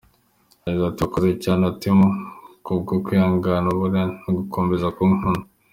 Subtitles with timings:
[0.63, 1.99] Yagize ati “Wakoze cyane Atim
[2.65, 5.45] kubwo kwihangana, uburwaneza no gukomeza kunkunda.